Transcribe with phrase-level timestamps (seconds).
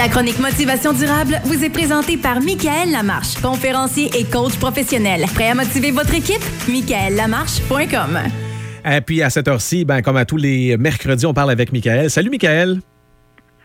[0.00, 5.26] La chronique Motivation durable vous est présentée par Michael Lamarche, conférencier et coach professionnel.
[5.34, 6.40] Prêt à motiver votre équipe?
[6.66, 8.18] michaellamarche.com
[8.90, 12.08] Et puis à cette heure-ci, ben, comme à tous les mercredis, on parle avec Michael.
[12.08, 12.78] Salut Michael.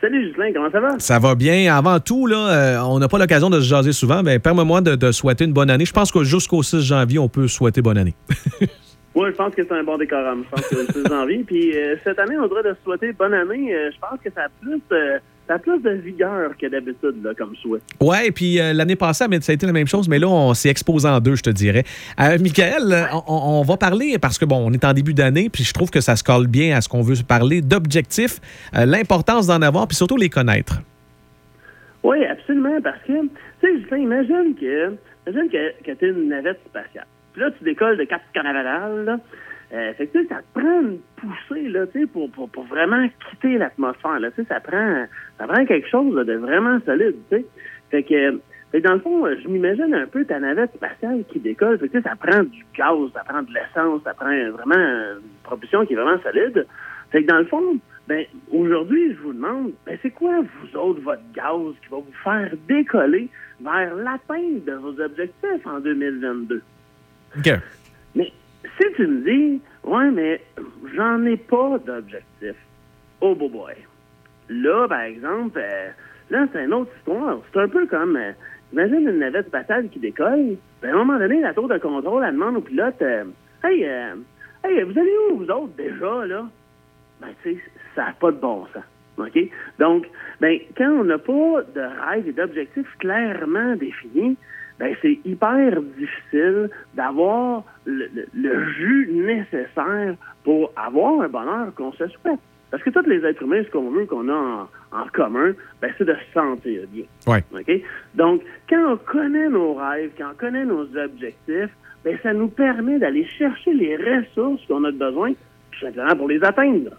[0.02, 1.00] Salut Justin, comment ça va?
[1.00, 1.74] Ça va bien.
[1.74, 4.22] Avant tout, là, euh, on n'a pas l'occasion de se jaser souvent.
[4.22, 5.86] mais permets-moi de, de souhaiter une bonne année.
[5.86, 8.16] Je pense que jusqu'au 6 janvier, on peut souhaiter bonne année.
[9.16, 10.44] Oui, je pense que c'est un bon décorum.
[10.44, 11.44] Je pense que c'est envie.
[11.44, 13.74] Puis euh, cette année, on devrait de souhaiter bonne année.
[13.74, 15.18] Euh, je pense que ça a plus, euh,
[15.48, 17.80] ça a plus de vigueur que d'habitude là, comme souhait.
[18.02, 20.54] Ouais, et puis euh, l'année passée, ça a été la même chose, mais là, on
[20.54, 21.84] s'est exposé en deux, je te dirais.
[22.20, 25.64] Euh, Michael, on, on va parler, parce que bon, on est en début d'année, puis
[25.64, 28.40] je trouve que ça se colle bien à ce qu'on veut parler d'objectifs,
[28.76, 30.82] euh, l'importance d'en avoir, puis surtout les connaître.
[32.04, 33.30] Oui, absolument, parce que, tu
[33.62, 34.94] sais, Justin, imagine que,
[35.28, 37.08] imagine que, que tu es une navette spatiale.
[37.34, 39.20] Puis là, tu décolles de Cap Canaveral, là.
[39.74, 44.30] Euh, fait que, ça te prend une poussée, pour, pour, pour vraiment quitter l'atmosphère, là.
[44.48, 45.06] Ça prend,
[45.38, 47.46] ça prend quelque chose de vraiment solide, tu sais.
[47.92, 48.40] Fait que,
[48.72, 51.80] fait que dans le fond, je m'imagine un peu ta navette spatiale qui décolle.
[51.80, 55.86] Fait que, ça prend du gaz, ça prend de l'essence, ça prend vraiment une propulsion
[55.86, 56.66] qui est vraiment solide.
[57.12, 61.02] Fait que dans le fond, ben, aujourd'hui, je vous demande, ben, c'est quoi, vous autres,
[61.02, 63.30] votre gaz qui va vous faire décoller
[63.62, 66.62] vers l'atteinte de vos objectifs en 2022?
[67.38, 67.50] OK.
[68.78, 70.42] Si tu me dis, ouais, mais
[70.96, 72.56] j'en ai pas d'objectif.
[73.22, 73.74] Oh, boy, boy.
[74.50, 75.90] Là, par exemple, euh,
[76.30, 77.40] là, c'est une autre histoire.
[77.52, 78.32] C'est un peu comme, euh,
[78.74, 80.58] imagine une navette spatiale qui décolle.
[80.82, 83.24] Ben, à un moment donné, la tour de contrôle, elle demande au pilote, euh,
[83.64, 86.46] hey, hey, vous allez où, vous autres, déjà, là?
[87.22, 87.60] Ben, tu sais,
[87.96, 88.84] ça n'a pas de bon sens.
[89.18, 89.40] OK?
[89.80, 90.06] Donc,
[90.42, 94.38] ben, quand on n'a pas de rêve et d'objectifs clairement définis,
[95.02, 102.08] c'est hyper difficile d'avoir le, le- le jus nécessaire pour avoir un bonheur qu'on se
[102.08, 102.40] souhaite.
[102.72, 105.94] Parce que tous les êtres humains, ce qu'on veut, qu'on a en, en commun, ben,
[105.98, 107.06] c'est de se sentir bien.
[107.28, 107.44] Ouais.
[107.54, 107.72] OK?
[108.16, 111.70] Donc, quand on connaît nos rêves, quand on connaît nos objectifs,
[112.04, 115.32] ben, ça nous permet d'aller chercher les ressources qu'on a besoin,
[115.72, 116.92] tout simplement pour les atteindre.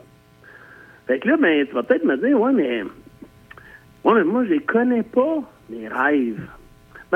[1.07, 2.83] Fait que là, ben, tu vas peut-être me dire, ouais, mais,
[4.05, 6.41] ouais, mais moi, je les connais pas, mes rêves.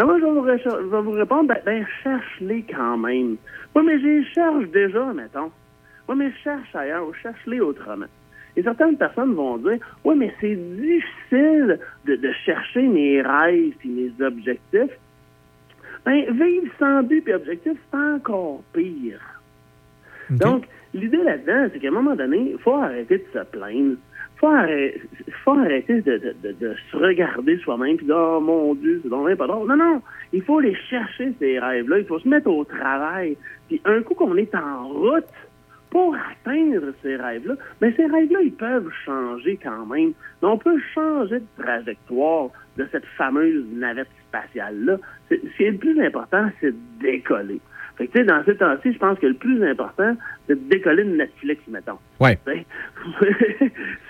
[0.01, 3.37] Ben, moi, je vais vous, répondre, ben, ben, cherche-les quand même.
[3.75, 5.51] Oui, mais je les cherche déjà, mettons.
[6.09, 8.07] Oui, mais cherche ailleurs, ou cherche-les autrement.
[8.57, 13.89] Et certaines personnes vont dire, oui, mais c'est difficile de, de chercher mes rêves et
[13.89, 14.97] mes objectifs.
[16.07, 19.21] Ben, vivre sans but et objectif, c'est encore pire.
[20.31, 20.65] Donc,
[20.95, 23.97] l'idée là-dedans, c'est qu'à un moment donné, il faut arrêter de se plaindre.
[24.37, 25.03] Faut arrêter,
[25.45, 26.35] faut arrêter de,
[26.91, 29.69] se regarder soi-même puis Oh mon Dieu, c'est donc pas drôle.
[29.69, 30.01] Non, non.
[30.33, 31.99] Il faut les chercher, ces rêves-là.
[31.99, 33.37] Il faut se mettre au travail.
[33.69, 35.25] Puis un coup qu'on est en route
[35.91, 40.13] pour atteindre ces rêves-là, mais ces rêves-là, ils peuvent changer quand même.
[40.41, 44.97] On peut changer de trajectoire de cette fameuse navette spatiale-là.
[45.29, 47.61] Ce qui est le plus important, c'est de décoller.
[48.01, 50.17] Fait que, tu sais, dans ces temps-ci, je pense que le plus important,
[50.47, 51.99] c'est de décoller de Netflix, mettons.
[52.19, 52.39] Ouais.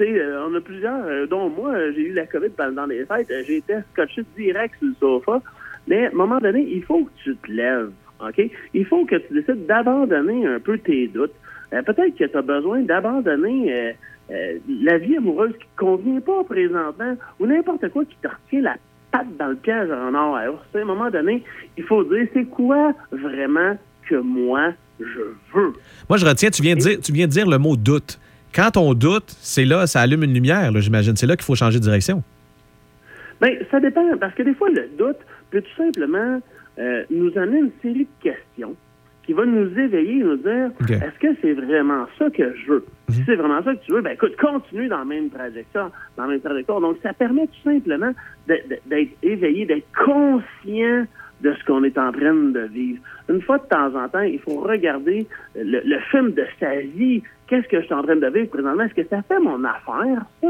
[0.00, 3.30] Euh, on a plusieurs, euh, dont moi, euh, j'ai eu la COVID pendant les fêtes,
[3.30, 5.42] euh, j'ai été scotché direct sur le sofa.
[5.86, 7.90] Mais à un moment donné, il faut que tu te lèves,
[8.20, 8.50] OK?
[8.72, 11.34] Il faut que tu décides d'abandonner un peu tes doutes.
[11.72, 13.94] Euh, Peut-être que tu as besoin d'abandonner
[14.28, 18.62] la vie amoureuse qui ne te convient pas présentement ou n'importe quoi qui te retient
[18.62, 18.76] la
[19.10, 20.38] patte dans le piège en or
[20.72, 21.42] sais, À un moment donné,
[21.76, 23.76] il faut dire c'est quoi vraiment
[24.08, 25.72] que moi je veux?
[26.08, 28.18] Moi, je retiens, tu viens, de dire, tu viens de dire le mot doute.
[28.54, 31.16] Quand on doute, c'est là, ça allume une lumière, là, j'imagine.
[31.16, 32.22] C'est là qu'il faut changer de direction.
[33.40, 35.16] Bien, ça dépend, parce que des fois, le doute
[35.50, 36.40] peut tout simplement
[36.78, 38.74] euh, nous amener une série de questions
[39.30, 42.84] qui va nous éveiller nous dire est-ce que c'est vraiment ça que je veux?
[43.10, 46.24] Si c'est vraiment ça que tu veux, ben écoute, continue dans la même trajectoire, dans
[46.24, 46.80] la même trajectoire.
[46.80, 48.10] Donc, ça permet tout simplement
[48.48, 51.06] d'être éveillé, d'être conscient
[51.42, 53.00] de ce qu'on est en train de vivre.
[53.28, 57.22] Une fois de temps en temps, il faut regarder le, le film de sa vie.
[57.46, 58.82] Qu'est-ce que je suis en train de vivre présentement?
[58.82, 60.48] Est-ce que ça fait mon affaire, ça?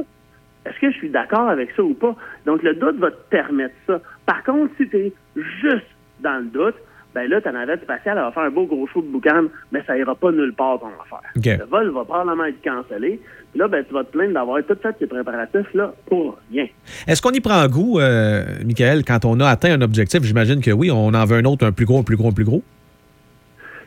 [0.65, 2.17] Est-ce que je suis d'accord avec ça ou pas?
[2.47, 4.01] Donc, le doute va te permettre ça.
[4.25, 5.87] Par contre, si tu es juste
[6.21, 6.77] dans le doute,
[7.15, 9.83] ben là, ta navette spatiale elle va faire un beau gros show de boucan, mais
[9.87, 11.31] ça ira pas nulle part ton affaire.
[11.37, 11.47] OK.
[11.47, 13.21] Le vol va probablement être cancellé.
[13.51, 16.67] Puis là, ben, tu vas te plaindre d'avoir tout fait tes préparatifs là pour rien.
[17.07, 20.23] Est-ce qu'on y prend goût, euh, Michael, quand on a atteint un objectif?
[20.23, 22.33] J'imagine que oui, on en veut un autre, un plus gros, un plus gros, un
[22.33, 22.63] plus gros.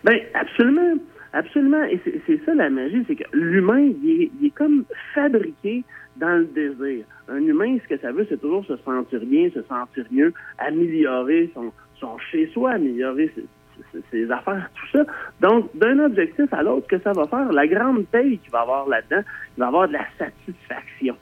[0.03, 0.95] Ben absolument.
[1.33, 1.83] Absolument.
[1.85, 4.83] Et c'est ça la magie, c'est que l'humain, il est comme
[5.15, 5.83] fabriqué
[6.17, 7.05] dans le désir.
[7.27, 11.49] Un humain, ce que ça veut, c'est toujours se sentir bien, se sentir mieux, améliorer
[11.55, 11.71] son,
[12.03, 13.45] son chez-soi, améliorer ses,
[13.93, 15.05] ses- ses affaires, tout ça.
[15.39, 18.87] Donc, d'un objectif à l'autre, que ça va faire, la grande paye qu'il va avoir
[18.89, 19.23] là-dedans,
[19.55, 21.15] il va avoir de la satisfaction.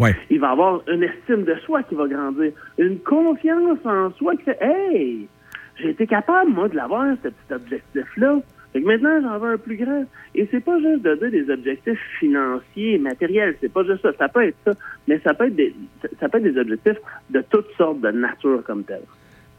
[0.00, 0.14] Ouais.
[0.30, 4.42] Il va avoir une estime de soi qui va grandir, une confiance en soi qui
[4.42, 5.28] fait Hey,
[5.76, 8.38] j'ai été capable, moi, de l'avoir, ce petit objectif-là.
[8.72, 10.04] Fait que maintenant, j'en veux un plus grand.
[10.34, 14.12] Et c'est pas juste de dire des objectifs financiers, matériels, c'est pas juste ça.
[14.18, 14.72] Ça peut être ça,
[15.06, 15.72] mais ça peut être des,
[16.20, 16.98] ça peut être des objectifs
[17.30, 19.02] de toutes sortes de nature comme telle.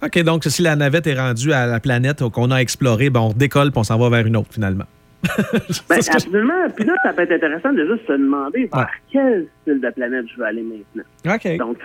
[0.04, 3.28] OK, donc si la navette est rendue à la planète qu'on a explorée, ben, on
[3.30, 4.86] redécolle puis on s'en va vers une autre, finalement.
[5.90, 6.70] Ben, je- absolument.
[6.76, 8.86] Puis là, ça peut être intéressant de juste se demander vers Ouais.
[9.12, 11.04] quel style de planète je veux aller maintenant.
[11.36, 11.58] OK.
[11.58, 11.78] Donc,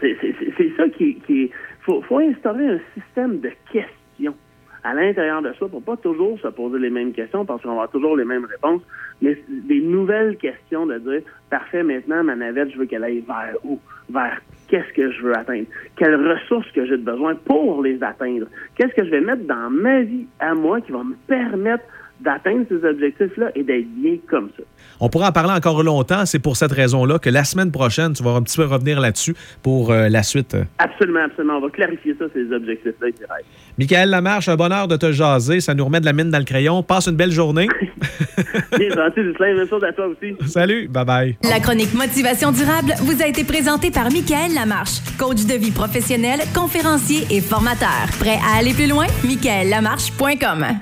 [0.00, 1.50] c'est ça qui, qui
[1.80, 4.34] faut, faut instaurer un système de questions
[4.82, 7.74] à l'intérieur de soi pour pas toujours se poser les mêmes questions parce qu'on va
[7.74, 8.80] avoir toujours les mêmes réponses,
[9.20, 11.20] mais des nouvelles questions de dire
[11.50, 13.78] parfait maintenant ma navette je veux qu'elle aille vers où,
[14.10, 14.40] vers
[14.70, 18.46] qu'est-ce que je veux atteindre, quelles ressources que j'ai besoin pour les atteindre,
[18.76, 21.84] qu'est-ce que je vais mettre dans ma vie à moi qui va me permettre
[22.22, 24.62] d'atteindre ces objectifs-là et d'être bien comme ça.
[25.00, 26.26] On pourra en parler encore longtemps.
[26.26, 29.34] C'est pour cette raison-là que la semaine prochaine, tu vas un petit peu revenir là-dessus
[29.62, 30.56] pour euh, la suite.
[30.78, 31.56] Absolument, absolument.
[31.56, 33.44] On va clarifier ça, ces objectifs-là et ces rêves.
[33.78, 35.60] Michael Lamarche, un bonheur de te jaser.
[35.60, 36.82] Ça nous remet de la mine dans le crayon.
[36.82, 37.68] Passe une belle journée.
[38.78, 39.20] Bien gentil.
[39.40, 40.36] Même chose à toi aussi.
[40.46, 40.88] Salut.
[40.88, 41.36] Bye-bye.
[41.48, 46.40] La chronique Motivation durable vous a été présentée par Michael Lamarche, coach de vie professionnel,
[46.54, 48.06] conférencier et formateur.
[48.18, 49.06] Prêt à aller plus loin?
[49.24, 50.76] michaellamarche.com